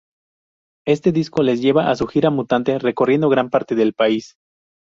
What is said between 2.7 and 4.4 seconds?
recorriendo gran parte del país.